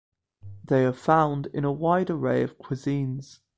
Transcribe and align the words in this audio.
They 0.65 0.83
are 0.87 0.93
found 0.93 1.45
in 1.53 1.63
a 1.63 1.71
wide 1.71 2.09
array 2.09 2.41
of 2.41 2.57
cuisines. 2.57 3.41